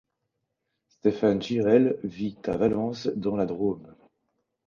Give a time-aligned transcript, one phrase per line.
[0.87, 3.93] Stéphane Girel vit à Valence dans la Drôme.